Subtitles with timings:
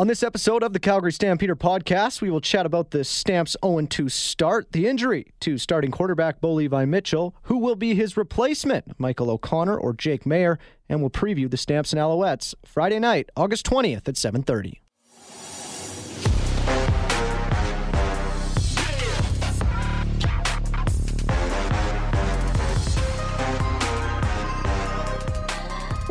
[0.00, 3.84] On this episode of the Calgary Stampeder podcast, we will chat about the Stamps 0
[3.84, 8.98] 2 start, the injury to starting quarterback Bo Levi Mitchell, who will be his replacement,
[8.98, 10.56] Michael O'Connor or Jake Maier,
[10.88, 14.80] and we'll preview the Stamps and Alouettes Friday night, August 20th at 7:30.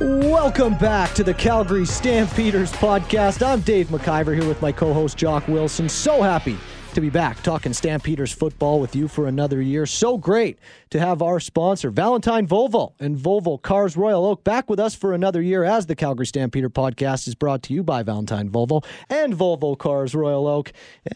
[0.09, 3.45] Welcome back to the Calgary Stampeders podcast.
[3.45, 5.87] I'm Dave McIver here with my co host Jock Wilson.
[5.87, 6.57] So happy
[6.95, 9.85] to be back talking Stampeders football with you for another year.
[9.85, 10.57] So great
[10.89, 15.13] to have our sponsor, Valentine Volvo and Volvo Cars Royal Oak, back with us for
[15.13, 19.35] another year as the Calgary Stampeder podcast is brought to you by Valentine Volvo and
[19.35, 20.71] Volvo Cars Royal Oak.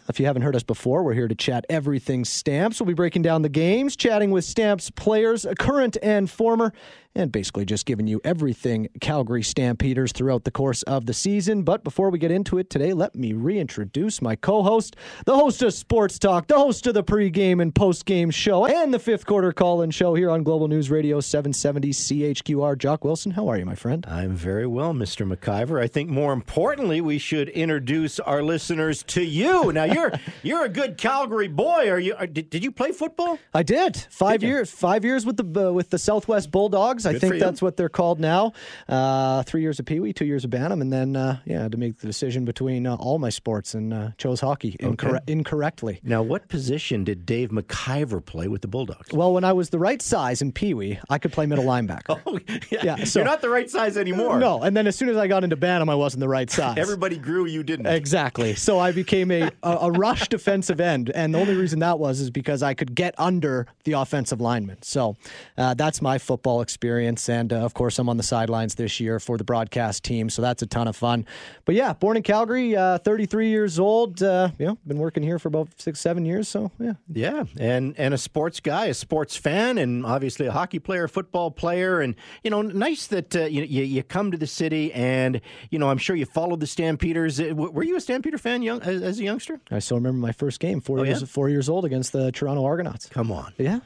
[0.08, 2.80] If you haven't heard us before, we're here to chat everything Stamps.
[2.80, 6.72] We'll be breaking down the games, chatting with Stamps players, current and former
[7.14, 11.62] and basically just giving you everything Calgary Stampeders throughout the course of the season.
[11.62, 15.62] But before we get into it today, let me reintroduce my co host, the host
[15.62, 19.52] of Sports Talk, the host of the pregame and postgame show, and the fifth quarter
[19.52, 22.76] call in show here on Global News Radio 770 CHQR.
[22.78, 24.04] Jock Wilson, how are you, my friend?
[24.08, 25.30] I'm very well, Mr.
[25.30, 25.80] McIver.
[25.80, 29.72] I think more importantly, we should introduce our listeners to you.
[29.72, 31.90] Now, you're you're a good Calgary boy.
[31.90, 32.14] Are you?
[32.14, 33.38] Are, did, did you play football?
[33.52, 33.96] I did.
[34.10, 34.70] Five did years.
[34.70, 37.03] Five years with the uh, with the Southwest Bulldogs.
[37.04, 38.52] Good I think that's what they're called now.
[38.88, 41.76] Uh, three years of Pee Wee, two years of Bantam, and then uh, yeah, to
[41.76, 45.20] make the decision between uh, all my sports and uh, chose hockey incor- okay.
[45.26, 46.00] incorrectly.
[46.02, 49.12] Now, what position did Dave McIver play with the Bulldogs?
[49.12, 52.20] Well, when I was the right size in Pee Wee, I could play middle linebacker.
[52.26, 52.38] oh,
[52.70, 52.84] yeah.
[52.98, 54.38] yeah so, You're not the right size anymore.
[54.38, 56.78] No, and then as soon as I got into Bantam, I wasn't the right size.
[56.78, 57.86] Everybody grew, you didn't.
[57.86, 58.54] Exactly.
[58.54, 62.20] So I became a, a, a rush defensive end, and the only reason that was
[62.20, 64.82] is because I could get under the offensive lineman.
[64.82, 65.16] So
[65.56, 69.20] uh, that's my football experience, and uh, of course, I'm on the sidelines this year
[69.20, 71.26] for the broadcast team, so that's a ton of fun.
[71.64, 74.22] But yeah, born in Calgary, uh, 33 years old.
[74.22, 76.48] Uh, you know, been working here for about six, seven years.
[76.48, 80.78] So yeah, yeah, and and a sports guy, a sports fan, and obviously a hockey
[80.78, 84.46] player, football player, and you know, nice that uh, you, you, you come to the
[84.46, 85.40] city, and
[85.70, 87.40] you know, I'm sure you followed the Stampeders.
[87.40, 89.60] Uh, were you a Stampeder fan young as, as a youngster?
[89.70, 91.26] I still remember my first game, four oh, years yeah?
[91.26, 93.08] four years old against the Toronto Argonauts.
[93.08, 93.80] Come on, yeah,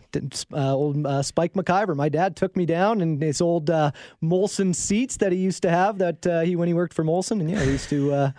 [0.53, 1.97] uh, old uh, Spike McIver.
[1.97, 3.91] My dad took me down, and his old uh,
[4.23, 7.41] Molson seats that he used to have that uh, he when he worked for Molson,
[7.41, 8.31] and yeah, we used to uh,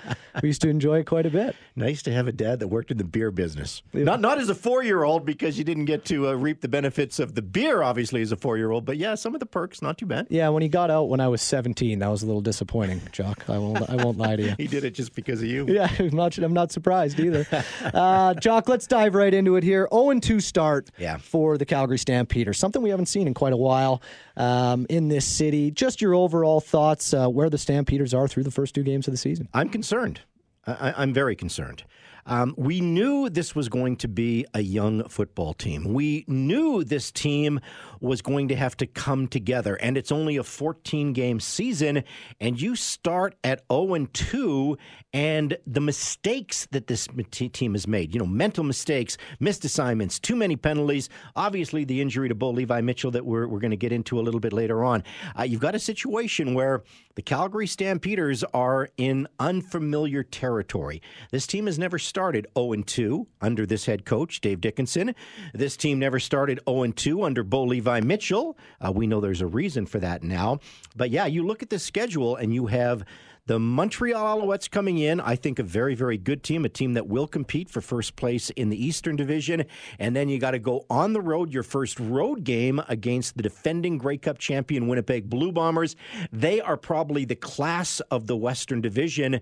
[0.42, 1.56] we used to enjoy it quite a bit.
[1.75, 3.81] Nice to have a dad that worked in the beer business.
[3.94, 4.03] Yeah.
[4.03, 6.68] Not not as a four year old because you didn't get to uh, reap the
[6.68, 8.86] benefits of the beer, obviously as a four year old.
[8.86, 10.28] But yeah, some of the perks, not too bad.
[10.30, 13.50] Yeah, when he got out when I was seventeen, that was a little disappointing, Jock.
[13.50, 14.56] I won't I won't lie to you.
[14.58, 15.66] he did it just because of you.
[15.68, 17.46] Yeah, I'm not I'm not surprised either.
[17.94, 19.88] uh, Jock, let's dive right into it here.
[19.91, 21.18] 0 2 start yeah.
[21.18, 22.58] for the Calgary Stampeders.
[22.58, 24.02] Something we haven't seen in quite a while
[24.49, 25.71] um, in this city.
[25.71, 29.13] Just your overall thoughts uh, where the Stampeders are through the first two games of
[29.13, 29.47] the season.
[29.53, 30.21] I'm concerned.
[30.65, 31.83] I, I'm very concerned.
[32.29, 35.95] Um, we knew this was going to be a young football team.
[35.95, 37.59] We knew this team
[38.01, 42.03] was going to have to come together, and it's only a 14 game season,
[42.40, 44.78] and you start at 0 2,
[45.12, 50.35] and the mistakes that this team has made, you know, mental mistakes, missed assignments, too
[50.35, 53.91] many penalties, obviously the injury to Bo Levi Mitchell that we're, we're going to get
[53.91, 55.03] into a little bit later on.
[55.38, 56.84] Uh, you've got a situation where
[57.16, 61.01] the Calgary Stampeders are in unfamiliar territory.
[61.31, 65.16] This team has never started 0 2 under this head coach, Dave Dickinson.
[65.53, 68.57] This team never started 0 2 under Bo Levi Mitchell.
[68.80, 70.59] Uh, we know there's a reason for that now.
[70.96, 73.03] But yeah, you look at the schedule and you have
[73.50, 77.08] the Montreal Alouettes coming in, I think a very, very good team, a team that
[77.08, 79.66] will compete for first place in the Eastern Division.
[79.97, 83.41] And then you got to go on the road, your first road game against the
[83.41, 85.96] defending Grey Cup champion Winnipeg Blue Bombers.
[86.31, 89.41] They are probably the class of the Western Division.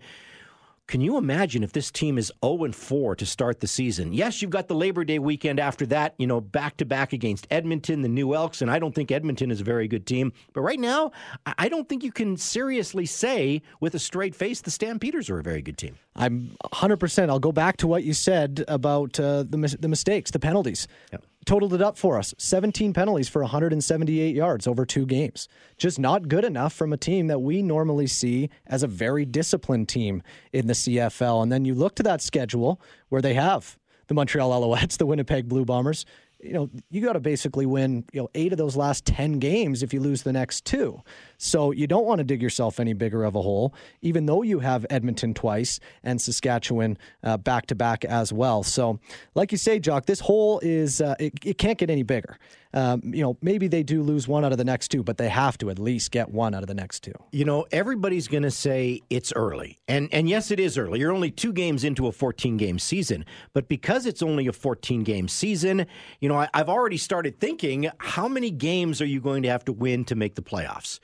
[0.87, 4.13] Can you imagine if this team is 0 4 to start the season?
[4.13, 7.45] Yes, you've got the Labor Day weekend after that, you know, back to back against
[7.51, 10.31] Edmonton, the New Elks, and I don't think Edmonton is a very good team.
[10.53, 11.11] But right now,
[11.57, 15.43] I don't think you can seriously say with a straight face the Stampeders are a
[15.43, 15.97] very good team.
[16.15, 17.29] I'm 100%.
[17.29, 20.87] I'll go back to what you said about uh, the, the mistakes, the penalties.
[21.11, 25.47] Yep totaled it up for us 17 penalties for 178 yards over two games.
[25.77, 29.89] Just not good enough from a team that we normally see as a very disciplined
[29.89, 30.21] team
[30.53, 31.41] in the CFL.
[31.41, 32.79] And then you look to that schedule
[33.09, 36.05] where they have the Montreal Alouettes, the Winnipeg Blue Bombers,
[36.39, 39.81] you know, you got to basically win, you know, eight of those last 10 games
[39.81, 41.01] if you lose the next two.
[41.37, 44.59] So you don't want to dig yourself any bigger of a hole, even though you
[44.59, 48.63] have Edmonton twice and Saskatchewan uh, back to back as well.
[48.63, 48.99] So,
[49.35, 52.37] like you say, Jock, this hole is, uh, it, it, can't get any bigger.
[52.73, 55.29] um, you know, maybe they do lose one out of the next two, but they
[55.29, 57.13] have to at least get one out of the next two.
[57.31, 59.77] You know, everybody's going to say it's early.
[59.87, 60.99] And and yes, it is early.
[60.99, 65.85] You're only 2 games into a 14-game season, but because it's only a 14-game season,
[66.19, 69.65] you know, I, I've already started thinking how many games are you going to have
[69.65, 70.99] to win to make the playoffs?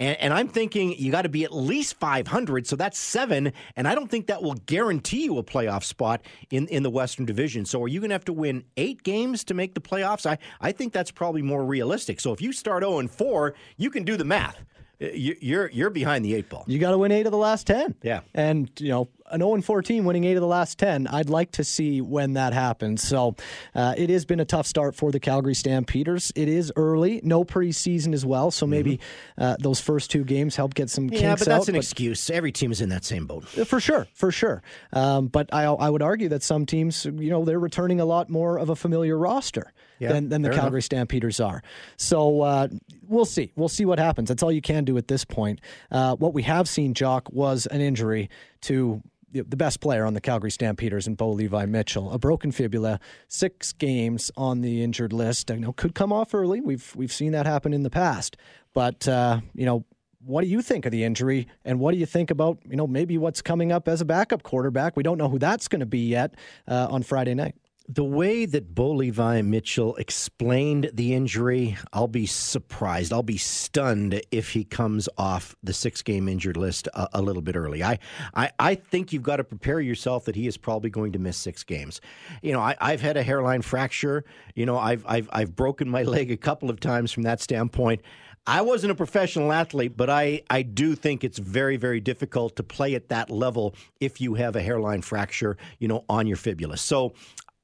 [0.00, 3.52] And, and, I'm thinking you got to be at least 500, so that's seven.
[3.76, 7.26] And I don't think that will guarantee you a playoff spot in, in the Western
[7.26, 7.64] Division.
[7.64, 10.26] So are you going to have to win eight games to make the playoffs?
[10.26, 12.18] I, I think that's probably more realistic.
[12.18, 14.64] So if you start 0 and 4, you can do the math.
[14.98, 16.64] You're you're behind the eight ball.
[16.66, 17.94] You got to win eight of the last ten.
[18.02, 21.06] Yeah, and you know an 0 14 winning eight of the last 10.
[21.06, 23.02] I'd like to see when that happens.
[23.02, 23.36] So
[23.74, 26.32] uh, it has been a tough start for the Calgary Stampeders.
[26.34, 28.50] It is early, no preseason as well.
[28.50, 29.42] So maybe mm-hmm.
[29.42, 32.28] uh, those first two games help get some yeah, but that's out, an but excuse.
[32.30, 33.46] Every team is in that same boat.
[33.58, 34.62] Uh, for sure, for sure.
[34.92, 38.28] Um, but I, I would argue that some teams, you know, they're returning a lot
[38.28, 39.72] more of a familiar roster.
[40.04, 40.84] Yeah, than, than the Calgary enough.
[40.84, 41.62] Stampeders are.
[41.96, 42.68] So uh,
[43.06, 43.52] we'll see.
[43.56, 44.28] We'll see what happens.
[44.28, 45.60] That's all you can do at this point.
[45.90, 48.30] Uh, what we have seen, Jock, was an injury
[48.62, 49.02] to
[49.34, 52.12] the best player on the Calgary Stampeders and Bo Levi Mitchell.
[52.12, 55.50] A broken fibula, six games on the injured list.
[55.50, 56.60] I know could come off early.
[56.60, 58.36] We've we've seen that happen in the past.
[58.72, 59.84] But uh, you know,
[60.24, 62.86] what do you think of the injury, and what do you think about you know
[62.86, 64.96] maybe what's coming up as a backup quarterback?
[64.96, 66.36] We don't know who that's going to be yet
[66.68, 72.24] uh, on Friday night the way that Bo Levi Mitchell explained the injury, I'll be
[72.24, 73.12] surprised.
[73.12, 77.42] I'll be stunned if he comes off the six game injured list a, a little
[77.42, 77.82] bit early.
[77.82, 77.98] I,
[78.34, 81.36] I, I think you've got to prepare yourself that he is probably going to miss
[81.36, 82.00] six games.
[82.42, 84.24] You know, I, have had a hairline fracture.
[84.54, 88.00] You know, I've, I've, I've broken my leg a couple of times from that standpoint.
[88.46, 92.62] I wasn't a professional athlete, but I, I do think it's very, very difficult to
[92.62, 96.76] play at that level if you have a hairline fracture, you know, on your fibula.
[96.76, 97.14] So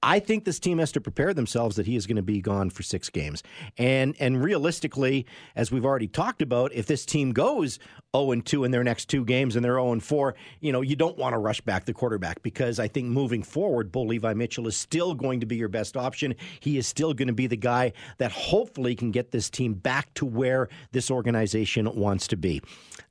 [0.02, 2.70] I think this team has to prepare themselves that he is going to be gone
[2.70, 3.43] for six games.
[3.76, 7.79] And and realistically, as we've already talked about, if this team goes
[8.16, 10.80] 0 and 2 in their next two games and they're 0 and 4, you know,
[10.80, 14.34] you don't want to rush back the quarterback because I think moving forward, Bo Levi
[14.34, 16.34] Mitchell is still going to be your best option.
[16.58, 20.12] He is still going to be the guy that hopefully can get this team back
[20.14, 22.60] to where this organization wants to be.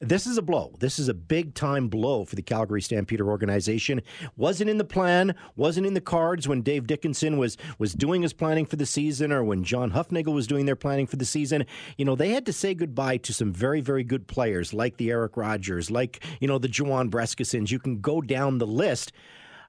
[0.01, 0.73] This is a blow.
[0.79, 4.01] This is a big time blow for the Calgary Stampeder organization.
[4.37, 8.31] Wasn't in the plan, wasn't in the cards when Dave Dickinson was was doing his
[8.31, 11.65] planning for the season or when John Hufnagel was doing their planning for the season.
[11.97, 15.11] You know, they had to say goodbye to some very, very good players like the
[15.11, 17.71] Eric Rogers, like, you know, the Juwan Brescacins.
[17.71, 19.11] You can go down the list.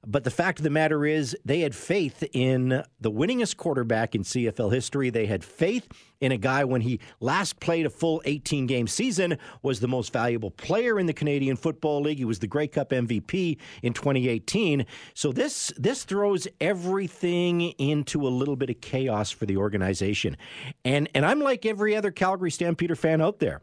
[0.07, 4.23] But the fact of the matter is, they had faith in the winningest quarterback in
[4.23, 5.11] CFL history.
[5.11, 5.89] They had faith
[6.23, 10.11] in a guy when he last played a full 18 game season, was the most
[10.11, 12.17] valuable player in the Canadian Football League.
[12.17, 14.87] He was the Grey Cup MVP in 2018.
[15.13, 20.39] So this this throws everything into a little bit of chaos for the organization.
[20.83, 23.61] And and I'm like every other Calgary Stampeder fan out there.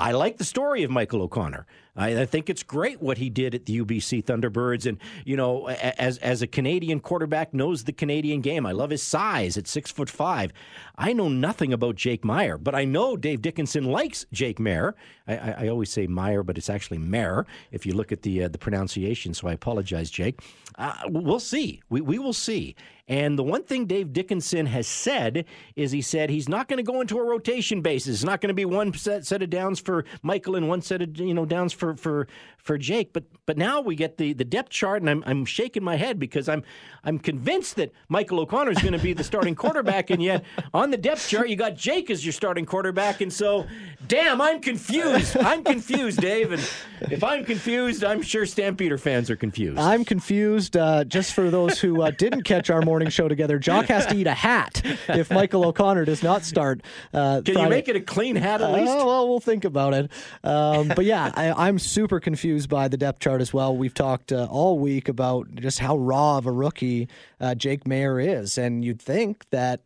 [0.00, 1.66] I like the story of Michael O'Connor.
[1.96, 5.68] I, I, think it's great what he did at the UBC Thunderbirds, and you know,
[5.68, 8.64] as as a Canadian quarterback, knows the Canadian game.
[8.64, 10.52] I love his size at six foot five.
[10.96, 14.92] I know nothing about Jake Meyer, but I know Dave Dickinson likes Jake Maier.
[15.26, 18.44] I, I, I always say Meyer, but it's actually Mayer if you look at the
[18.44, 19.34] uh, the pronunciation.
[19.34, 20.40] So I apologize, Jake.
[20.76, 21.82] Uh, we'll see.
[21.88, 22.76] We we will see.
[23.08, 26.82] And the one thing Dave Dickinson has said is he said he's not going to
[26.82, 28.16] go into a rotation basis.
[28.16, 31.00] It's not going to be one set, set of downs for Michael and one set
[31.00, 32.28] of you know downs for for
[32.58, 33.14] for Jake.
[33.14, 36.18] But but now we get the, the depth chart, and I'm I'm shaking my head
[36.18, 36.62] because I'm
[37.02, 40.90] I'm convinced that Michael O'Connor is going to be the starting quarterback, and yet on
[40.90, 43.66] the depth chart you got Jake as your starting quarterback, and so
[44.06, 45.36] damn, I'm confused.
[45.38, 46.62] I'm confused, Dave, and
[47.10, 49.78] if I'm confused, I'm sure Stampeder fans are confused.
[49.78, 50.76] I'm confused.
[50.76, 54.16] Uh, just for those who uh, didn't catch our morning show together, Jock has to
[54.16, 56.82] eat a hat if Michael O'Connor does not start.
[57.12, 57.62] Uh, Can Friday.
[57.62, 58.92] you make it a clean hat at least?
[58.92, 60.10] Uh, well, we'll think about it.
[60.44, 63.76] Um, but yeah, I, I'm super confused by the depth chart as well.
[63.76, 67.08] We've talked uh, all week about just how raw of a rookie
[67.40, 69.80] uh, Jake Maier is, and you'd think that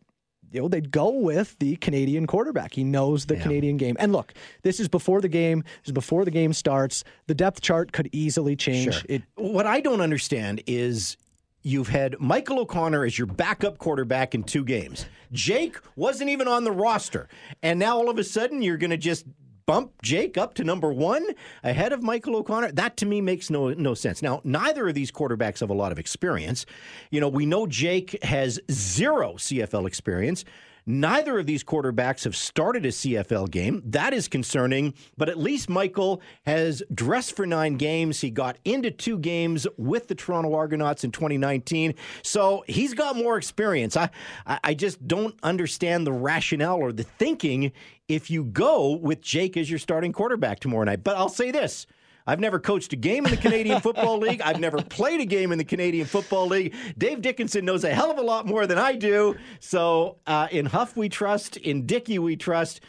[0.53, 2.73] you know they'd go with the Canadian quarterback.
[2.73, 3.41] He knows the yeah.
[3.41, 3.97] Canadian game.
[3.99, 5.63] And look, this is before the game.
[5.81, 7.03] This is before the game starts.
[7.27, 8.93] The depth chart could easily change.
[8.93, 9.03] Sure.
[9.09, 11.17] It, what I don't understand is
[11.63, 15.05] you've had Michael O'Connor as your backup quarterback in two games.
[15.31, 17.27] Jake wasn't even on the roster.
[17.61, 19.25] And now all of a sudden you're going to just
[19.65, 21.25] bump Jake up to number one
[21.63, 22.73] ahead of Michael O'Connor?
[22.73, 24.21] That to me makes no no sense.
[24.21, 26.65] Now, neither of these quarterbacks have a lot of experience.
[27.11, 30.45] You know, we know Jake has zero CFL experience.
[30.85, 33.81] Neither of these quarterbacks have started a CFL game.
[33.85, 38.21] That is concerning, but at least Michael has dressed for nine games.
[38.21, 43.37] He got into two games with the Toronto Argonauts in 2019, so he's got more
[43.37, 43.95] experience.
[43.95, 44.09] I,
[44.45, 47.71] I just don't understand the rationale or the thinking
[48.07, 51.03] if you go with Jake as your starting quarterback tomorrow night.
[51.03, 51.87] But I'll say this.
[52.25, 54.41] I've never coached a game in the Canadian Football League.
[54.41, 56.73] I've never played a game in the Canadian Football League.
[56.97, 59.35] Dave Dickinson knows a hell of a lot more than I do.
[59.59, 62.81] So uh, in Huff we trust, in Dickey we trust.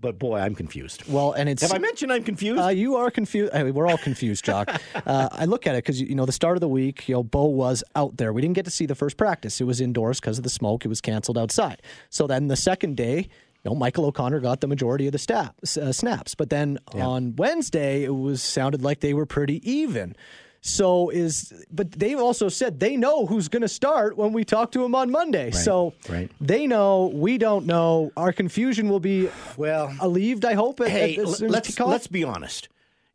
[0.00, 1.06] But boy, I'm confused.
[1.12, 2.60] Well, and it's have I mentioned I'm confused?
[2.60, 3.52] Uh, you are confused.
[3.54, 4.70] I mean, we're all confused, Jock.
[5.06, 7.22] uh, I look at it because you know the start of the week, you know,
[7.22, 8.32] Bo was out there.
[8.32, 9.60] We didn't get to see the first practice.
[9.60, 10.86] It was indoors because of the smoke.
[10.86, 11.82] It was canceled outside.
[12.08, 13.28] So then the second day,
[13.64, 16.34] you know, Michael O'Connor got the majority of the stat, uh, snaps.
[16.34, 17.06] But then yeah.
[17.06, 20.16] on Wednesday, it was sounded like they were pretty even.
[20.62, 24.72] So is but they've also said they know who's going to start when we talk
[24.72, 25.46] to them on Monday.
[25.46, 26.30] Right, so right.
[26.38, 28.12] they know, we don't know.
[28.16, 30.44] Our confusion will be well alleviated.
[30.44, 30.80] I hope.
[30.80, 32.68] At, hey, at let's let's be honest.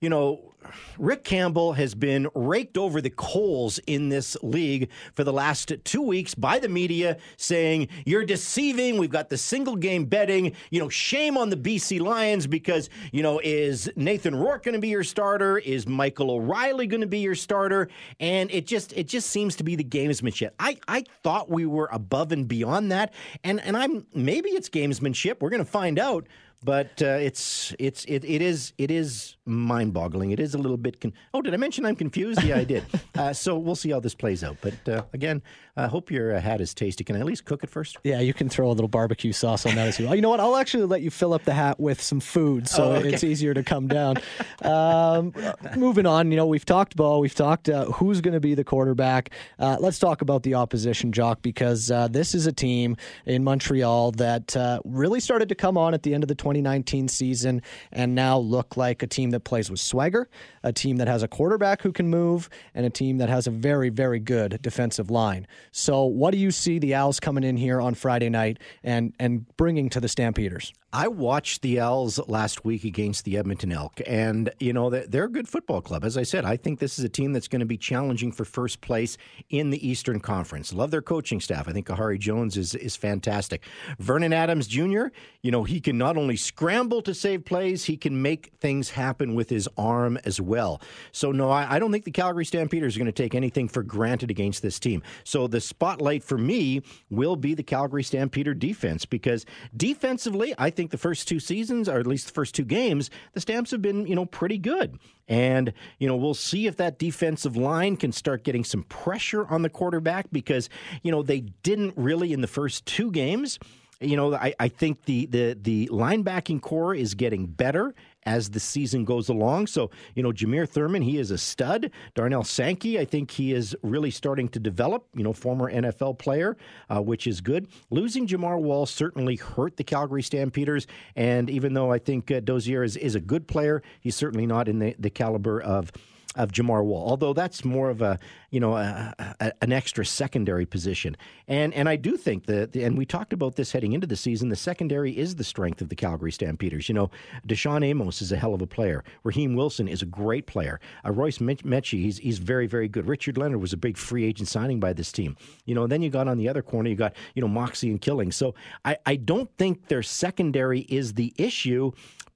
[0.06, 0.54] You know,
[1.00, 6.04] Rick Campbell has been raked over the coals in this league for the last two
[6.04, 9.00] weeks by the media saying, You're deceiving.
[9.00, 10.54] We've got the single game betting.
[10.70, 14.80] You know, shame on the BC Lions because, you know, is Nathan Rourke going to
[14.80, 15.58] be your starter?
[15.58, 17.90] Is Michael O'Reilly going to be your starter?
[18.20, 20.52] And it just it just seems to be the gamesmanship.
[20.60, 23.12] I, I thought we were above and beyond that.
[23.44, 25.38] And and I'm maybe it's gamesmanship.
[25.42, 26.28] We're going to find out
[26.64, 30.32] but uh, it's it's it, it is it is mind-boggling.
[30.32, 31.00] It is a little bit.
[31.00, 32.44] Con- oh, did I mention I'm confused?
[32.44, 32.84] Yeah, I did.
[33.16, 34.58] uh, so we'll see how this plays out.
[34.62, 35.42] But uh, again,
[35.78, 37.04] I hope your uh, hat is tasty.
[37.04, 37.98] Can I at least cook it first?
[38.04, 40.16] Yeah, you can throw a little barbecue sauce on that as well.
[40.16, 40.40] You know what?
[40.40, 43.10] I'll actually let you fill up the hat with some food, so oh, okay.
[43.10, 44.18] it's easier to come down.
[44.62, 45.34] um,
[45.76, 48.64] moving on, you know we've talked Bo, we've talked uh, who's going to be the
[48.64, 49.32] quarterback.
[49.60, 54.56] Uh, let's talk about the opposition, Jock, because this is a team in Montreal that
[54.86, 58.78] really started to come on at the end of the 2019 season and now look
[58.78, 60.30] like a team that plays with swagger,
[60.64, 63.52] a team that has a quarterback who can move, and a team that has a
[63.52, 65.46] very, very good defensive line.
[65.78, 69.46] So, what do you see the Owls coming in here on Friday night and, and
[69.58, 70.72] bringing to the Stampeders?
[70.98, 75.30] I watched the Owls last week against the Edmonton Elk, and you know they're a
[75.30, 76.06] good football club.
[76.06, 78.46] As I said, I think this is a team that's going to be challenging for
[78.46, 79.18] first place
[79.50, 80.72] in the Eastern Conference.
[80.72, 81.68] Love their coaching staff.
[81.68, 83.64] I think Khari Jones is is fantastic.
[84.00, 85.08] Vernon Adams Jr.
[85.42, 89.36] You know he can not only scramble to save plays, he can make things happen
[89.36, 90.82] with his arm as well.
[91.12, 93.84] So no, I, I don't think the Calgary Stampeders are going to take anything for
[93.84, 95.04] granted against this team.
[95.26, 100.85] So the spotlight for me will be the Calgary Stampeder defense because defensively, I think
[100.86, 103.82] think the first two seasons, or at least the first two games, the Stamps have
[103.82, 105.00] been, you know, pretty good.
[105.28, 109.64] And, you know, we'll see if that defensive line can start getting some pressure on
[109.64, 110.70] the quarterback because,
[111.02, 113.58] you know, they didn't really in the first two games
[114.02, 117.96] you know, I, I think the, the the linebacking core is getting better
[118.26, 119.68] as the season goes along.
[119.68, 121.92] So, you know, Jameer Thurman, he is a stud.
[122.14, 126.58] Darnell Sankey, I think he is really starting to develop, you know, former NFL player,
[126.90, 127.68] uh, which is good.
[127.90, 130.88] Losing Jamar Wall certainly hurt the Calgary Stampeders.
[131.16, 134.68] And even though I think uh, Dozier is, is a good player, he's certainly not
[134.68, 135.92] in the, the caliber of
[136.36, 138.20] of Jamar Wall, although that's more of a
[138.52, 141.16] you know a, a, an extra secondary position.
[141.48, 144.50] And and I do think that, and we talked about this heading into the season,
[144.50, 146.88] the secondary is the strength of the Calgary Stampeders.
[146.90, 147.12] You know,
[147.48, 149.04] Deshaun Amos is a hell of a player.
[149.24, 150.80] Raheem Wilson is a great player.
[151.06, 153.08] Uh, Royce Metchie, he's he's very very good.
[153.08, 155.36] Richard Leonard was a big free agent signing by this team.
[155.66, 157.90] You know, and then you got on the other corner, you got you know Moxey
[157.90, 158.32] and Killing.
[158.32, 161.92] So I I don't think their secondary is the issue.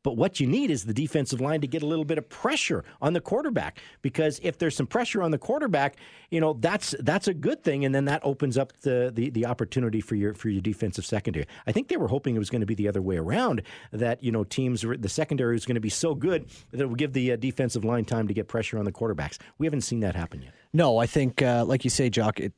[0.10, 2.84] But what you need is the defensive line to get a little bit of pressure
[3.00, 5.98] on the quarterback because if there's some pressure on the quarterback,
[6.32, 9.46] you know that's that's a good thing, and then that opens up the the, the
[9.46, 11.46] opportunity for your for your defensive secondary.
[11.68, 13.62] I think they were hoping it was going to be the other way around
[13.92, 16.98] that you know teams the secondary was going to be so good that it would
[16.98, 19.38] give the uh, defensive line time to get pressure on the quarterbacks.
[19.60, 20.54] We haven't seen that happen yet.
[20.72, 22.54] No, I think, uh, like you say, Jock, it,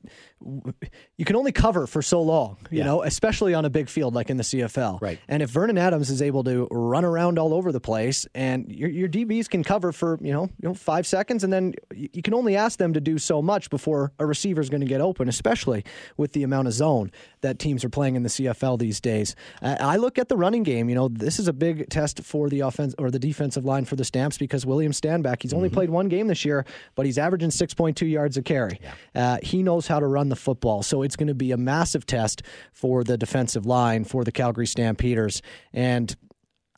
[1.18, 2.84] you can only cover for so long, you yeah.
[2.84, 5.00] know, especially on a big field like in the CFL.
[5.02, 5.20] Right.
[5.30, 8.90] And if Vernon Adams is able to run around all over the place, and your,
[8.90, 12.34] your DBs can cover for you know, you know five seconds, and then you can
[12.34, 15.30] only ask them to do so much before a receiver is going to get open,
[15.30, 15.86] especially
[16.18, 19.36] with the amount of zone that teams are playing in the CFL these days.
[19.62, 20.90] Uh, I look at the running game.
[20.90, 23.96] You know, this is a big test for the offense or the defensive line for
[23.96, 25.76] the Stamps because William Stanback, he's only mm-hmm.
[25.76, 26.66] played one game this year,
[26.96, 28.80] but he's averaging six point two yards a carry.
[28.82, 28.94] Yeah.
[29.34, 30.84] Uh, he knows how to run the football.
[30.84, 34.68] So it's going to be a massive test for the defensive line for the Calgary
[34.68, 35.42] Stampeders.
[35.74, 36.16] And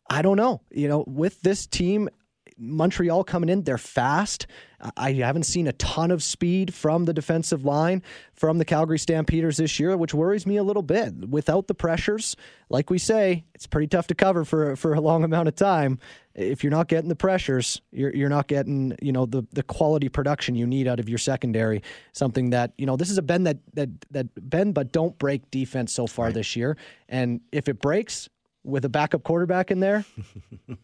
[0.10, 2.10] I don't know, you know, with this team,
[2.58, 4.48] Montreal coming in, they're fast.
[4.98, 9.58] I haven't seen a ton of speed from the defensive line from the Calgary Stampeders
[9.58, 11.30] this year, which worries me a little bit.
[11.30, 12.36] Without the pressures,
[12.70, 16.00] like we say, it's pretty tough to cover for for a long amount of time.
[16.36, 20.10] If you're not getting the pressures, you're you're not getting you know the the quality
[20.10, 21.82] production you need out of your secondary.
[22.12, 25.50] Something that you know this is a bend that that that bend but don't break
[25.52, 26.34] defense so far right.
[26.34, 26.76] this year,
[27.08, 28.28] and if it breaks,
[28.63, 30.05] with a backup quarterback in there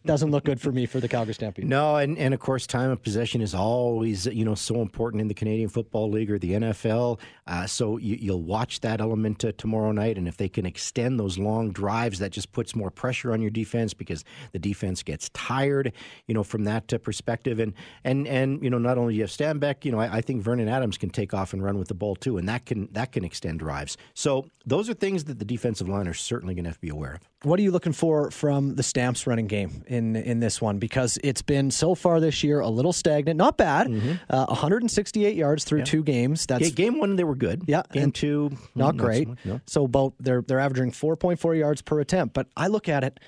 [0.04, 1.66] doesn't look good for me for the Calgary Stampede.
[1.66, 5.28] No, and, and of course, time of possession is always you know so important in
[5.28, 7.18] the Canadian Football League or the NFL.
[7.46, 11.18] Uh, so you, will watch that element uh, tomorrow night, and if they can extend
[11.18, 15.30] those long drives, that just puts more pressure on your defense because the defense gets
[15.30, 15.92] tired,
[16.26, 17.58] you know, from that uh, perspective.
[17.58, 17.72] And
[18.04, 20.98] and and you know, not only Jeff Stanback, you know, I, I think Vernon Adams
[20.98, 23.60] can take off and run with the ball too, and that can that can extend
[23.60, 23.96] drives.
[24.14, 26.90] So those are things that the defensive line are certainly going to have to be
[26.90, 27.20] aware of.
[27.42, 30.78] What are you looking for from the Stamps running game in in this one?
[30.78, 33.36] Because it's been so far this year a little stagnant.
[33.36, 33.88] Not bad.
[33.88, 34.12] Mm-hmm.
[34.28, 35.84] Uh, 168 yards through yeah.
[35.84, 36.46] two games.
[36.46, 37.62] That's yeah, game one they were good.
[37.66, 39.28] Yeah, game two not, not great.
[39.28, 39.60] So, no.
[39.66, 42.34] so about they're they're averaging 4.4 yards per attempt.
[42.34, 43.20] But I look at it.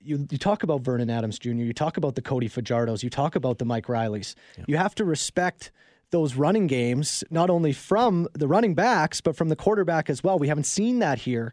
[0.00, 1.50] You, you talk about Vernon Adams Jr.
[1.50, 3.02] You talk about the Cody Fajardos.
[3.02, 4.36] You talk about the Mike Reillys.
[4.56, 4.64] Yeah.
[4.68, 5.72] You have to respect
[6.10, 10.38] those running games, not only from the running backs, but from the quarterback as well.
[10.38, 11.52] We haven't seen that here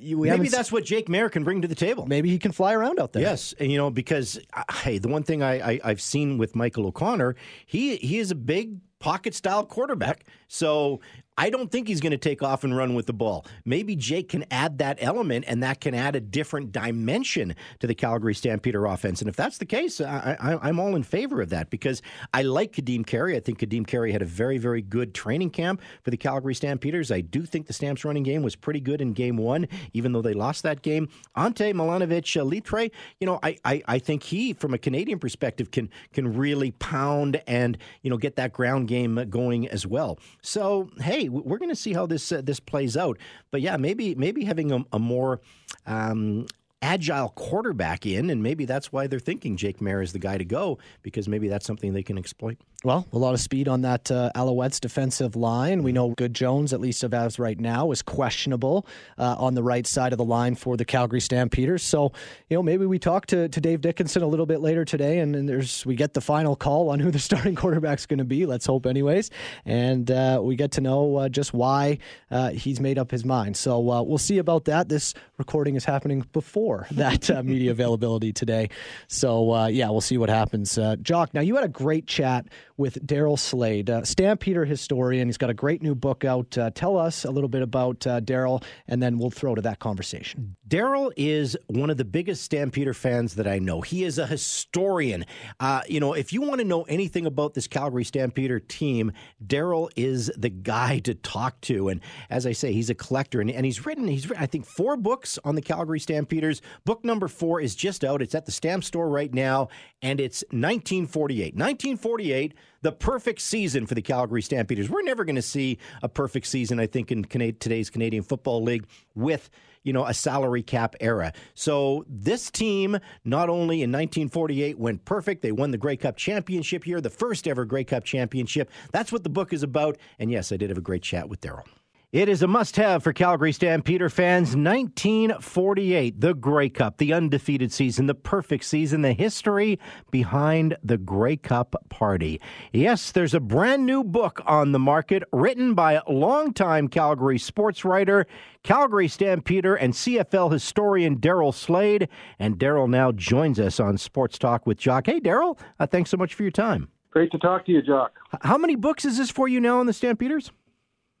[0.00, 2.06] you, maybe that's what Jake Maier can bring to the table.
[2.06, 3.22] Maybe he can fly around out there.
[3.22, 6.54] Yes, and, you know because uh, hey, the one thing I, I have seen with
[6.54, 7.36] Michael O'Connor,
[7.66, 10.24] he he is a big pocket style quarterback.
[10.48, 11.00] So
[11.38, 13.46] I don't think he's going to take off and run with the ball.
[13.64, 17.94] Maybe Jake can add that element, and that can add a different dimension to the
[17.94, 19.20] Calgary Stampeder offense.
[19.20, 22.02] And if that's the case, I, am all in favor of that because
[22.34, 23.36] I like Kadeem Carey.
[23.36, 27.12] I think Kadeem Carey had a very, very good training camp for the Calgary Stampeders.
[27.12, 30.22] I do think the Stamps running game was pretty good in game one, even though
[30.22, 31.08] they lost that game.
[31.36, 32.90] Ante Milanovic uh, Litre,
[33.20, 37.40] you know, I, I, I think he, from a Canadian perspective, can can really pound
[37.46, 40.18] and you know get that ground game going as well.
[40.42, 43.18] So hey, we're going to see how this uh, this plays out.
[43.50, 45.40] But yeah, maybe maybe having a, a more
[45.86, 46.46] um,
[46.82, 50.44] agile quarterback in, and maybe that's why they're thinking Jake Maier is the guy to
[50.44, 52.58] go because maybe that's something they can exploit.
[52.84, 55.82] Well, a lot of speed on that uh, Alouettes defensive line.
[55.82, 58.86] We know Good Jones, at least of as right now, is questionable
[59.18, 61.82] uh, on the right side of the line for the Calgary Stampeders.
[61.82, 62.12] So,
[62.48, 65.34] you know, maybe we talk to, to Dave Dickinson a little bit later today, and,
[65.34, 68.46] and there's we get the final call on who the starting quarterback's going to be.
[68.46, 69.32] Let's hope, anyways,
[69.64, 71.98] and uh, we get to know uh, just why
[72.30, 73.56] uh, he's made up his mind.
[73.56, 74.88] So uh, we'll see about that.
[74.88, 78.70] This recording is happening before that media availability today.
[79.08, 80.78] So yeah, we'll see what happens.
[81.02, 82.46] Jock, now you had a great chat
[82.78, 85.28] with Daryl Slade, uh, Stampeder historian.
[85.28, 86.56] He's got a great new book out.
[86.56, 89.80] Uh, tell us a little bit about uh, Daryl, and then we'll throw to that
[89.80, 90.56] conversation.
[90.66, 93.80] Daryl is one of the biggest Stampeder fans that I know.
[93.80, 95.26] He is a historian.
[95.58, 99.12] Uh, you know, if you want to know anything about this Calgary Stampeder team,
[99.44, 101.88] Daryl is the guy to talk to.
[101.88, 104.66] And as I say, he's a collector, and, and he's written, he's written, I think,
[104.66, 106.62] four books on the Calgary Stampeders.
[106.84, 108.22] Book number four is just out.
[108.22, 109.68] It's at the stamp store right now,
[110.00, 111.54] and it's 1948.
[111.54, 114.88] 1948 the perfect season for the Calgary Stampeders.
[114.88, 118.86] We're never going to see a perfect season, I think, in today's Canadian Football League
[119.14, 119.50] with
[119.84, 121.32] you know, a salary cap era.
[121.54, 126.84] So this team, not only in 1948 went perfect, they won the Grey Cup championship
[126.84, 128.70] here, the first ever Grey Cup championship.
[128.92, 129.96] That's what the book is about.
[130.18, 131.64] And yes, I did have a great chat with Daryl.
[132.10, 134.56] It is a must have for Calgary Stampeder fans.
[134.56, 139.78] 1948, the Grey Cup, the undefeated season, the perfect season, the history
[140.10, 142.40] behind the Grey Cup party.
[142.72, 148.26] Yes, there's a brand new book on the market written by longtime Calgary sports writer,
[148.62, 152.08] Calgary Stampeder, and CFL historian Daryl Slade.
[152.38, 155.04] And Daryl now joins us on Sports Talk with Jock.
[155.04, 156.88] Hey, Daryl, uh, thanks so much for your time.
[157.10, 158.14] Great to talk to you, Jock.
[158.40, 160.52] How many books is this for you now on the Stampeders?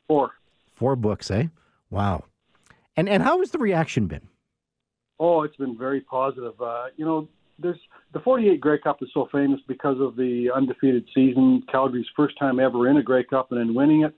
[0.06, 0.32] Four.
[0.78, 1.48] Four books, eh?
[1.90, 2.24] Wow.
[2.96, 4.28] And and how has the reaction been?
[5.18, 6.54] Oh, it's been very positive.
[6.60, 7.80] Uh, you know, there's
[8.12, 12.60] the 48 Grey Cup is so famous because of the undefeated season, Calgary's first time
[12.60, 14.14] ever in a Grey Cup and then winning it.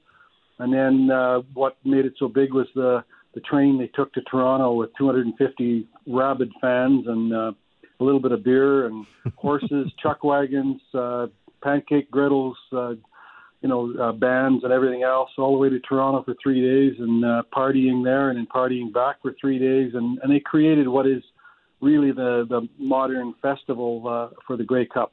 [0.59, 4.21] And then uh, what made it so big was the the train they took to
[4.23, 7.53] Toronto with 250 rabid fans and uh,
[8.01, 11.29] a little bit of beer and horses, chuck wagons, uh,
[11.63, 12.95] pancake griddles, uh,
[13.63, 16.99] you know, uh, bands and everything else, all the way to Toronto for three days
[16.99, 20.89] and uh, partying there and then partying back for three days, and, and they created
[20.89, 21.23] what is
[21.81, 25.13] really the the modern festival uh, for the Grey Cup.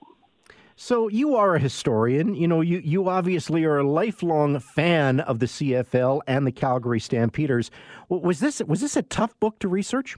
[0.79, 2.35] So you are a historian.
[2.35, 6.99] You know, you, you obviously are a lifelong fan of the CFL and the Calgary
[6.99, 7.71] Stampeders.
[8.09, 10.15] Was this was this a tough book to research?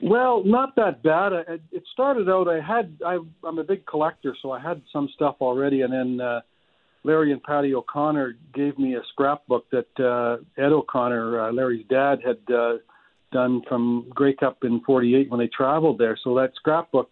[0.00, 1.32] Well, not that bad.
[1.72, 2.48] It started out.
[2.48, 2.96] I had.
[3.04, 6.40] I, I'm a big collector, so I had some stuff already, and then uh,
[7.06, 12.18] Larry and Patty O'Connor gave me a scrapbook that uh, Ed O'Connor, uh, Larry's dad,
[12.26, 12.78] had uh,
[13.32, 16.18] done from Grey Cup in '48 when they traveled there.
[16.24, 17.08] So that scrapbook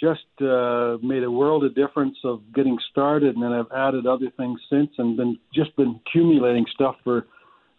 [0.00, 4.30] just uh, made a world of difference of getting started, and then I've added other
[4.38, 7.26] things since, and been just been accumulating stuff for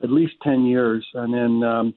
[0.03, 1.93] at least ten years, and then um,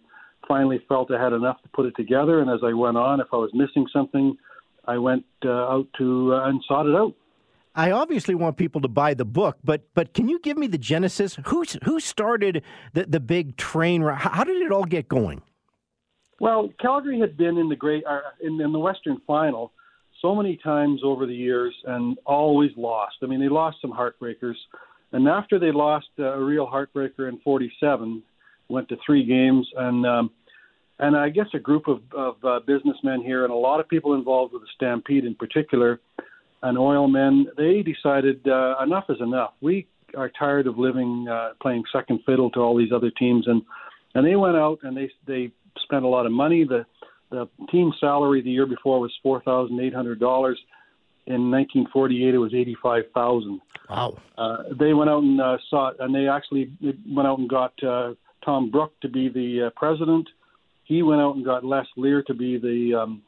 [0.48, 2.40] finally felt I had enough to put it together.
[2.40, 4.38] And as I went on, if I was missing something,
[4.86, 7.14] I went uh, out to uh, and sought it out.
[7.74, 10.78] I obviously want people to buy the book, but but can you give me the
[10.78, 11.38] genesis?
[11.46, 12.62] Who who started
[12.94, 14.02] the the big train?
[14.02, 15.42] How did it all get going?
[16.40, 19.72] Well, Calgary had been in the great uh, in, in the Western Final
[20.20, 23.16] so many times over the years and always lost.
[23.22, 24.56] I mean, they lost some heartbreakers,
[25.12, 28.22] and after they lost uh, a real heartbreaker in '47,
[28.68, 30.30] went to three games, and um,
[30.98, 34.14] and I guess a group of, of uh, businessmen here and a lot of people
[34.14, 35.98] involved with the Stampede in particular,
[36.62, 39.52] and oil men, they decided uh, enough is enough.
[39.60, 43.62] We are tired of living uh, playing second fiddle to all these other teams, and
[44.14, 46.64] and they went out and they they spent a lot of money.
[46.64, 46.84] The
[47.30, 50.58] the team salary the year before was four thousand eight hundred dollars.
[51.26, 53.60] In 1948, it was eighty-five thousand.
[53.88, 54.18] Wow!
[54.36, 58.14] Uh, they went out and uh, sought, and they actually went out and got uh,
[58.44, 60.28] Tom Brook to be the uh, president.
[60.84, 63.22] He went out and got Les Lear to be the um,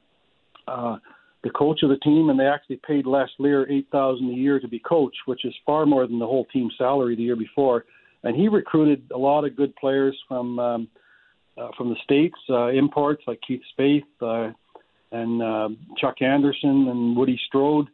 [0.66, 0.96] uh,
[1.44, 4.61] the coach of the team, and they actually paid Les Lear eight thousand a year
[4.61, 7.85] to be coach, which is far more than the whole team salary the year before.
[8.24, 10.88] And he recruited a lot of good players from um,
[11.59, 14.52] uh, from the states, uh, imports like Keith Spaith uh,
[15.11, 17.88] and uh, Chuck Anderson and Woody Strode,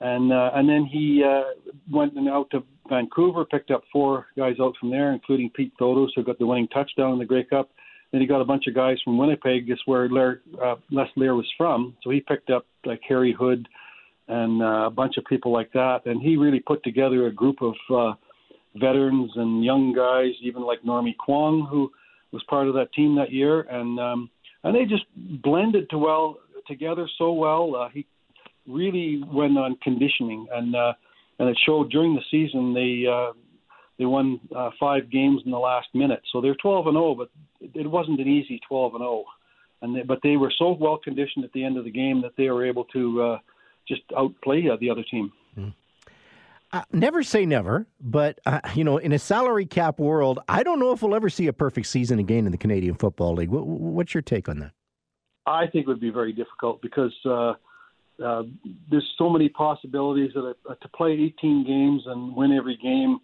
[0.00, 1.42] and uh, and then he uh,
[1.90, 6.24] went out to Vancouver, picked up four guys out from there, including Pete Thodos, who
[6.24, 7.68] got the winning touchdown in the Grey Cup.
[8.12, 10.04] Then he got a bunch of guys from Winnipeg, guess where
[10.62, 11.96] uh, Les Lear was from.
[12.02, 13.68] So he picked up like Harry Hood
[14.28, 17.56] and uh, a bunch of people like that, and he really put together a group
[17.62, 18.12] of uh,
[18.74, 21.90] veterans and young guys, even like Normie Kwong, who
[22.32, 24.30] was part of that team that year, and um,
[24.64, 25.04] and they just
[25.42, 27.76] blended to well together so well.
[27.76, 28.06] Uh, he
[28.66, 30.92] really went on conditioning, and uh,
[31.38, 32.74] and it showed during the season.
[32.74, 33.32] They uh,
[33.98, 37.14] they won uh, five games in the last minute, so they're 12 and 0.
[37.14, 37.30] But
[37.74, 39.24] it wasn't an easy 12 and 0,
[39.86, 42.32] and they, but they were so well conditioned at the end of the game that
[42.36, 43.38] they were able to uh,
[43.86, 45.32] just outplay uh, the other team.
[45.56, 45.74] Mm.
[46.72, 50.80] Uh, never say never, but uh, you know, in a salary cap world, I don't
[50.80, 53.50] know if we'll ever see a perfect season again in the Canadian Football League.
[53.50, 54.72] What, what's your take on that?
[55.46, 57.54] I think it would be very difficult because uh,
[58.22, 58.42] uh,
[58.90, 63.20] there's so many possibilities that uh, to play 18 games and win every game.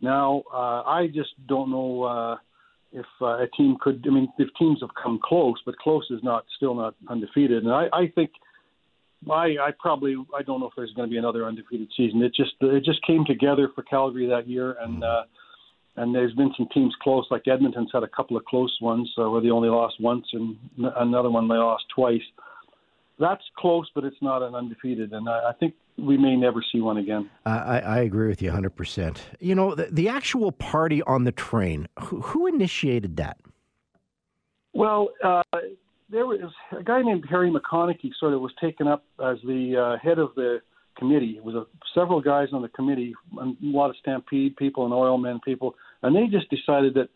[0.00, 2.36] Now, uh, I just don't know uh,
[2.96, 4.04] if uh, a team could.
[4.08, 7.62] I mean, if teams have come close, but close is not still not undefeated.
[7.62, 8.30] And I, I think
[9.30, 12.22] I, I probably I don't know if there's going to be another undefeated season.
[12.22, 15.22] It just it just came together for Calgary that year, and uh,
[15.96, 19.28] and there's been some teams close, like Edmonton's had a couple of close ones uh,
[19.30, 20.56] where they only lost once, and
[20.96, 22.22] another one they lost twice.
[23.18, 26.80] That's close, but it's not an undefeated, and I, I think we may never see
[26.80, 27.30] one again.
[27.46, 29.18] I, I agree with you 100%.
[29.40, 33.38] You know, the, the actual party on the train, who, who initiated that?
[34.74, 35.42] Well, uh,
[36.10, 36.40] there was
[36.78, 40.34] a guy named Harry McConaughey sort of was taken up as the uh, head of
[40.36, 40.60] the
[40.98, 41.34] committee.
[41.38, 45.16] It was a, several guys on the committee, a lot of Stampede people and oil
[45.16, 47.08] men people, and they just decided that,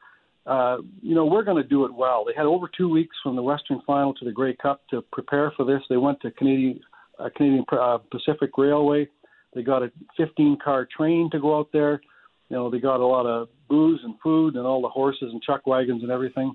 [0.46, 2.24] uh, you know, we're going to do it well.
[2.24, 5.52] They had over two weeks from the Western Final to the Grey Cup to prepare
[5.56, 5.82] for this.
[5.88, 6.80] They went to Canadian
[7.18, 9.06] uh, Canadian uh, Pacific Railway.
[9.54, 12.00] They got a 15 car train to go out there.
[12.48, 15.42] You know, they got a lot of booze and food and all the horses and
[15.42, 16.54] chuck wagons and everything.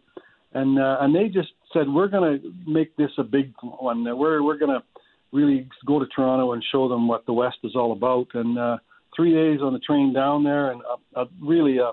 [0.54, 4.04] And uh, and they just said we're going to make this a big one.
[4.04, 4.84] We're we're going to
[5.32, 8.28] really go to Toronto and show them what the West is all about.
[8.34, 8.78] And uh,
[9.16, 11.92] three days on the train down there, and uh, uh, really, uh,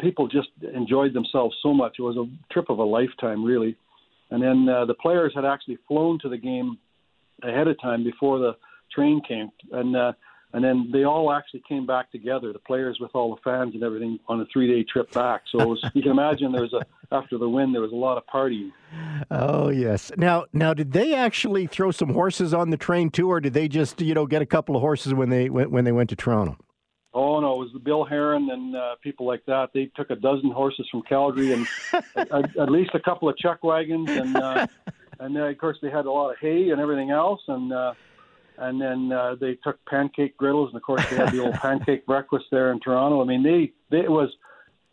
[0.00, 1.96] people just enjoyed themselves so much.
[1.98, 3.76] It was a trip of a lifetime, really.
[4.30, 6.78] And then uh, the players had actually flown to the game
[7.42, 8.56] ahead of time before the
[8.92, 10.12] train came, and uh,
[10.52, 13.82] and then they all actually came back together, the players with all the fans and
[13.82, 15.42] everything, on a three-day trip back.
[15.50, 18.16] So was, you can imagine there was a after the win, there was a lot
[18.16, 18.70] of partying.
[19.30, 20.10] Oh yes.
[20.16, 23.68] Now, now, did they actually throw some horses on the train too, or did they
[23.68, 26.16] just you know get a couple of horses when they when, when they went to
[26.16, 26.56] Toronto?
[27.72, 29.70] Was Bill Heron and uh, people like that.
[29.72, 31.66] They took a dozen horses from Calgary and
[32.16, 34.66] at, at, least a couple of chuck wagons, and uh,
[35.20, 37.72] and then of course they had a lot of hay and everything else, and.
[37.72, 37.94] Uh,
[38.56, 42.06] and then uh, they took pancake griddles, and of course they had the old pancake
[42.06, 43.20] breakfast there in Toronto.
[43.20, 44.30] I mean, they, they it was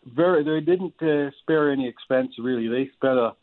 [0.04, 2.68] very they didn't uh, spare any expense really.
[2.68, 3.36] They spent a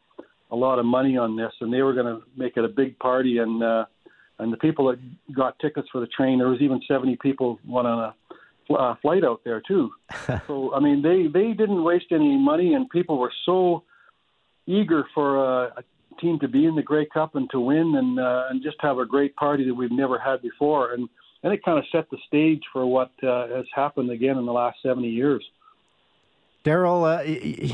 [0.50, 2.98] a lot of money on this, and they were going to make it a big
[2.98, 3.38] party.
[3.38, 3.84] And uh,
[4.38, 4.98] and the people that
[5.34, 8.14] got tickets for the train, there was even 70 people went on a
[8.70, 9.90] uh, flight out there too.
[10.46, 13.84] so I mean, they they didn't waste any money, and people were so
[14.66, 15.82] eager for a, a
[16.20, 18.98] team to be in the Grey Cup and to win, and uh, and just have
[18.98, 20.92] a great party that we've never had before.
[20.92, 21.08] And
[21.42, 24.52] and it kind of set the stage for what uh, has happened again in the
[24.52, 25.44] last 70 years.
[26.64, 27.22] Daryl, uh,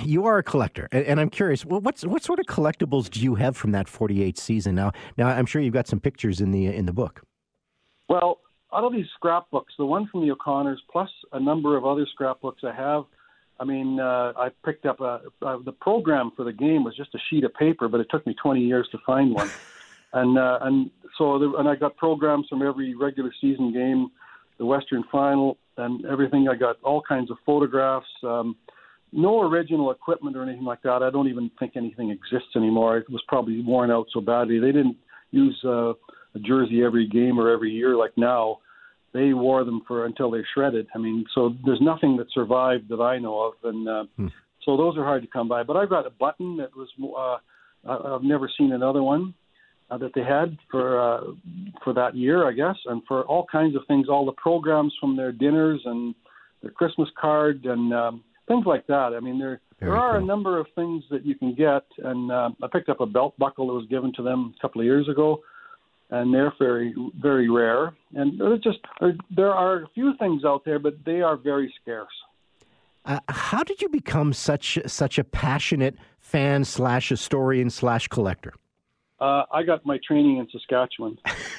[0.05, 3.57] you are a collector, and I'm curious, what's what sort of collectibles do you have
[3.57, 4.75] from that '48 season?
[4.75, 7.23] Now, now I'm sure you've got some pictures in the in the book.
[8.09, 8.39] Well,
[8.75, 12.63] out of these scrapbooks, the one from the O'Connors, plus a number of other scrapbooks
[12.65, 13.05] I have.
[13.61, 17.15] I mean, uh, I picked up a, uh, the program for the game was just
[17.15, 19.51] a sheet of paper, but it took me 20 years to find one.
[20.13, 24.09] and uh, and so there, and I got programs from every regular season game,
[24.59, 26.49] the Western Final, and everything.
[26.49, 28.07] I got all kinds of photographs.
[28.25, 28.57] Um,
[29.13, 31.03] no original equipment or anything like that.
[31.03, 32.99] I don't even think anything exists anymore.
[32.99, 34.59] It was probably worn out so badly.
[34.59, 34.97] They didn't
[35.31, 35.93] use uh,
[36.35, 38.59] a jersey every game or every year like now.
[39.13, 40.89] They wore them for until they shredded.
[40.93, 44.27] I mean, so there's nothing that survived that I know of, and uh, hmm.
[44.65, 45.63] so those are hard to come by.
[45.63, 49.35] But I've got a button that was uh, I've never seen another one
[49.91, 51.21] uh, that they had for uh,
[51.83, 55.17] for that year, I guess, and for all kinds of things, all the programs from
[55.17, 56.15] their dinners and
[56.63, 59.13] their Christmas card and um, things like that.
[59.17, 60.25] I mean, there Very there are cool.
[60.25, 63.35] a number of things that you can get, and uh, I picked up a belt
[63.39, 65.41] buckle that was given to them a couple of years ago,
[66.11, 67.95] and they're very very rare.
[68.15, 68.79] And there's just
[69.31, 72.13] there are a few things out there, but they are very scarce.
[73.05, 78.55] Uh, how did you become such such a passionate fan slash historian slash collector?
[79.21, 81.17] Uh, I got my training in Saskatchewan.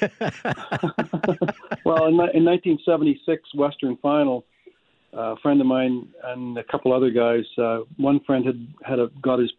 [1.84, 4.44] well, in, in 1976 Western Final,
[5.12, 7.44] a friend of mine and a couple other guys.
[7.56, 9.50] Uh, one friend had had a, got his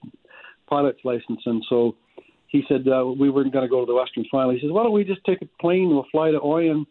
[0.70, 1.96] pilot's license, and so
[2.48, 4.52] he said uh, we weren't going to go to the Western Final.
[4.52, 5.90] He says, "Why don't we just take a plane?
[5.90, 6.86] We'll fly to Oyen.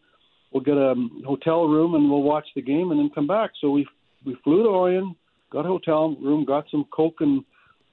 [0.52, 0.94] We'll get a
[1.26, 3.86] hotel room, and we'll watch the game, and then come back." So we
[4.24, 5.16] we flew to Oyen,
[5.50, 7.44] got a hotel room, got some Coke and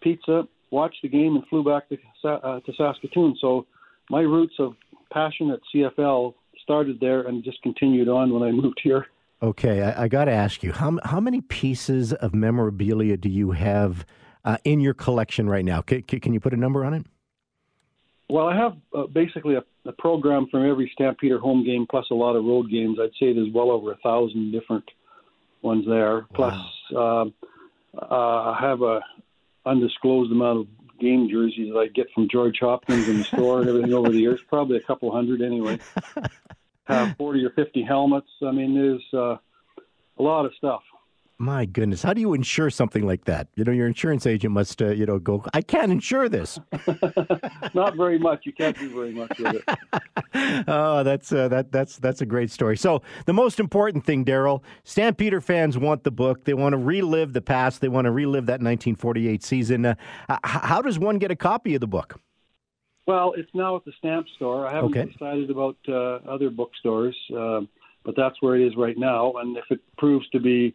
[0.01, 1.97] pizza, watched the game, and flew back to
[2.27, 3.37] uh, to Saskatoon.
[3.39, 3.65] So
[4.09, 4.73] my roots of
[5.11, 9.07] passion at CFL started there and just continued on when I moved here.
[9.41, 13.51] Okay, I, I got to ask you how how many pieces of memorabilia do you
[13.51, 14.05] have
[14.45, 15.81] uh, in your collection right now?
[15.81, 17.05] Can you put a number on it?
[18.33, 22.15] Well, I have uh, basically a, a, program from every Stampeder home game, plus a
[22.15, 22.97] lot of road games.
[22.99, 24.85] I'd say there's well over a thousand different
[25.61, 26.25] ones there.
[26.33, 27.31] Plus, wow.
[27.95, 29.01] uh, uh, I have a
[29.67, 30.67] undisclosed amount of
[30.99, 34.17] game jerseys that I get from George Hopkins in the store and everything over the
[34.17, 34.41] years.
[34.49, 35.77] Probably a couple hundred anyway.
[36.85, 38.29] have 40 or 50 helmets.
[38.41, 39.37] I mean, there's uh,
[40.17, 40.81] a lot of stuff.
[41.43, 43.49] My goodness, how do you insure something like that?
[43.55, 45.43] You know, your insurance agent must, uh, you know, go.
[45.53, 46.57] I can't insure this.
[47.73, 48.45] Not very much.
[48.45, 50.63] You can't do very much with it.
[50.69, 52.77] oh, that's uh, that that's that's a great story.
[52.77, 56.45] So the most important thing, Daryl, Stampeder fans want the book.
[56.45, 57.81] They want to relive the past.
[57.81, 59.85] They want to relive that 1948 season.
[59.85, 59.95] Uh,
[60.45, 62.21] how does one get a copy of the book?
[63.05, 64.65] Well, it's now at the stamp store.
[64.65, 65.11] I haven't okay.
[65.11, 67.61] decided about uh, other bookstores, uh,
[68.05, 69.33] but that's where it is right now.
[69.41, 70.73] And if it proves to be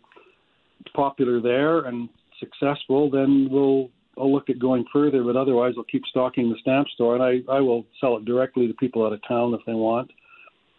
[0.95, 2.09] popular there and
[2.41, 5.23] successful, then we'll I'll look at going further.
[5.23, 8.67] But otherwise, I'll keep stocking the stamp store, and I I will sell it directly
[8.67, 10.11] to people out of town if they want.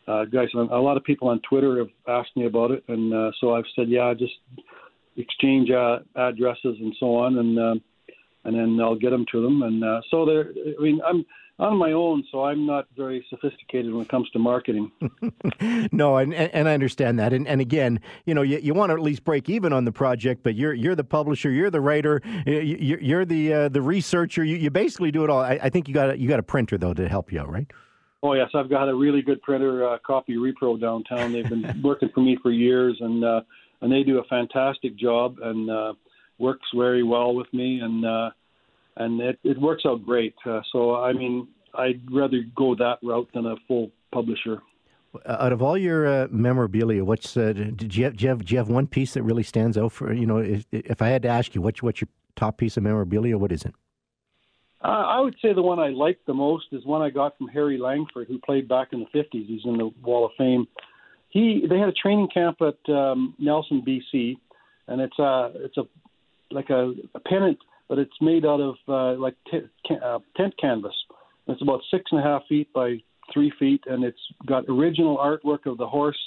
[0.08, 3.32] Uh, guys, a lot of people on Twitter have asked me about it, and uh,
[3.40, 4.34] so I've said, yeah, just
[5.18, 7.76] exchange uh, addresses and so on, and uh,
[8.46, 9.62] and then I'll get them to them.
[9.62, 11.26] And uh, so there, I mean, I'm
[11.60, 14.92] on my own, so I'm not very sophisticated when it comes to marketing.
[15.92, 17.34] no, and, and I understand that.
[17.34, 19.92] And, and again, you know, you, you want to at least break even on the
[19.92, 24.44] project, but you're you're the publisher, you're the writer, you're, you're the uh, the researcher.
[24.44, 25.42] You, you basically do it all.
[25.42, 27.52] I, I think you got a, you got a printer though to help you out,
[27.52, 27.68] right?
[28.24, 31.32] Oh yes, I've got a really good printer, uh, Copy Repro downtown.
[31.32, 33.42] They've been working for me for years, and uh,
[33.82, 35.94] and they do a fantastic job and uh,
[36.38, 37.80] works very well with me.
[37.82, 38.30] And uh,
[39.00, 40.36] and it, it works out great.
[40.46, 44.62] Uh, so I mean, I'd rather go that route than a full publisher.
[45.26, 48.46] Uh, out of all your uh, memorabilia, what's uh, did you have, do you have
[48.46, 50.38] do you have one piece that really stands out for you know?
[50.38, 53.38] If, if I had to ask you, what's what's your top piece of memorabilia?
[53.38, 53.74] What is it?
[54.82, 57.48] Uh, I would say the one I like the most is one I got from
[57.48, 59.46] Harry Langford, who played back in the '50s.
[59.48, 60.68] He's in the Wall of Fame.
[61.30, 64.38] He they had a training camp at um, Nelson, BC,
[64.88, 65.84] and it's a it's a
[66.52, 67.58] like a, a pennant
[67.90, 70.94] but it's made out of uh, like t- uh, tent canvas.
[71.48, 72.98] It's about six and a half feet by
[73.34, 76.18] three feet, and it's got original artwork of the horse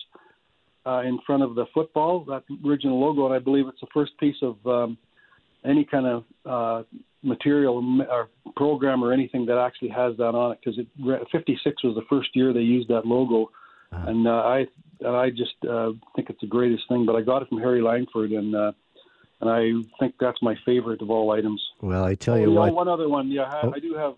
[0.84, 4.12] uh, in front of the football, that original logo, and I believe it's the first
[4.18, 4.98] piece of um,
[5.64, 6.82] any kind of uh,
[7.22, 10.88] material or program or anything that actually has that on it because it
[11.30, 13.50] 56 was the first year they used that logo,
[13.92, 14.10] uh-huh.
[14.10, 14.66] and uh, I
[15.06, 17.06] I just uh, think it's the greatest thing.
[17.06, 18.72] But I got it from Harry Langford, and uh,
[19.42, 21.60] and I think that's my favorite of all items.
[21.80, 22.74] Well, I tell you oh, what.
[22.74, 23.72] one other one, yeah, I, oh.
[23.74, 24.14] I do have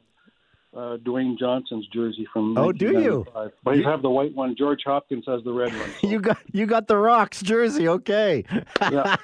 [0.77, 2.57] uh, Dwayne Johnson's jersey from.
[2.59, 3.27] Oh, do you?
[3.65, 4.55] But you have the white one.
[4.57, 5.91] George Hopkins has the red one.
[6.01, 6.09] So.
[6.09, 7.89] you got you got the Rocks jersey.
[7.89, 8.45] Okay.
[8.81, 9.17] Yeah.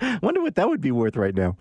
[0.22, 1.56] Wonder what that would be worth right now.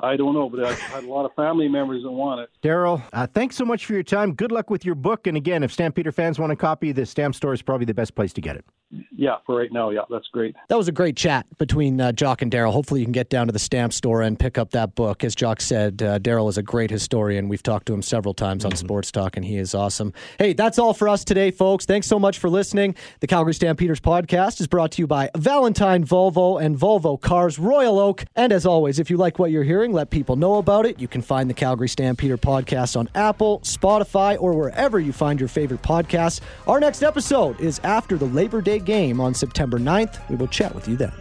[0.00, 2.50] I don't know, but I had a lot of family members that want it.
[2.62, 4.32] Daryl, uh, thanks so much for your time.
[4.32, 5.26] Good luck with your book.
[5.26, 8.14] And again, if Stampeder fans want a copy, the Stamp Store is probably the best
[8.14, 8.64] place to get it.
[8.90, 10.56] Yeah, for right now, yeah, that's great.
[10.68, 12.72] That was a great chat between uh, Jock and Daryl.
[12.72, 15.24] Hopefully, you can get down to the Stamp Store and pick up that book.
[15.24, 17.48] As Jock said, uh, Daryl is a great historian.
[17.48, 18.86] We've talked to him several times on mm-hmm.
[18.86, 20.14] Sports Talk, and he is awesome.
[20.38, 21.84] Hey, that's all for us today, folks.
[21.84, 22.94] Thanks so much for listening.
[23.20, 27.98] The Calgary Stampeders podcast is brought to you by Valentine Volvo and Volvo Cars, Royal
[27.98, 28.24] Oak.
[28.36, 30.98] And as always, if you like what you're hearing, let people know about it.
[30.98, 35.48] You can find the Calgary Stampeder podcast on Apple, Spotify, or wherever you find your
[35.50, 36.40] favorite podcasts.
[36.66, 40.28] Our next episode is after the Labor Day game on September 9th.
[40.28, 41.12] We will chat with you then.